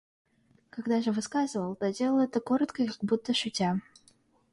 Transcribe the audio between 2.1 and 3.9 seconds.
это коротко и как будто шутя.